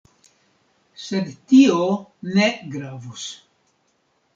Sed 1.03 1.29
tio 1.53 1.79
ne 2.33 2.51
gravos. 2.77 3.33